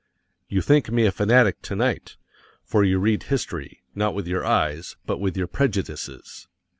[0.49, 2.17] You think me a fanatic to night,
[2.63, 6.47] for you read history, not with your eyes, but with your prejudices.